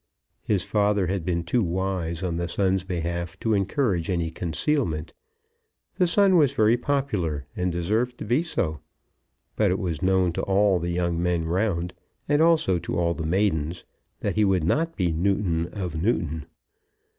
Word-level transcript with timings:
His 0.41 0.63
father 0.63 1.05
had 1.05 1.23
been 1.23 1.43
too 1.43 1.61
wise 1.61 2.23
on 2.23 2.35
the 2.37 2.47
son's 2.47 2.83
behalf 2.83 3.39
to 3.39 3.53
encourage 3.53 4.09
any 4.09 4.31
concealment. 4.31 5.13
The 5.99 6.07
son 6.07 6.37
was 6.37 6.53
very 6.53 6.75
popular, 6.75 7.45
and 7.55 7.71
deserved 7.71 8.17
to 8.17 8.25
be 8.25 8.41
so; 8.41 8.79
but 9.55 9.69
it 9.69 9.77
was 9.77 10.01
known 10.01 10.33
to 10.33 10.41
all 10.41 10.79
the 10.79 10.89
young 10.89 11.21
men 11.21 11.45
round, 11.45 11.93
and 12.27 12.41
also 12.41 12.79
to 12.79 12.97
all 12.97 13.13
the 13.13 13.27
maidens, 13.27 13.85
that 14.21 14.35
he 14.35 14.43
would 14.43 14.63
not 14.63 14.95
be 14.95 15.11
Newton 15.11 15.67
of 15.67 15.93
Newton. 15.93 16.47